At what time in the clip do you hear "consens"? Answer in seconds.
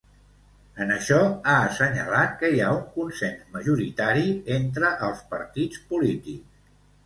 2.97-3.45